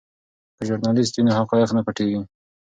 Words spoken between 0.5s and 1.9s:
که ژورنالیست وي نو حقایق نه